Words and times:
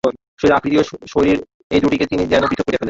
শরীরের 0.39 0.57
আকৃতি 0.57 0.75
ও 0.77 0.83
শরীর 1.13 1.37
এই 1.71 1.81
দুইটিকে 1.81 2.05
তিনি 2.05 2.23
যেন 2.23 2.43
পৃথক 2.43 2.65
করিয়া 2.65 2.67
ফেলেন। 2.67 2.79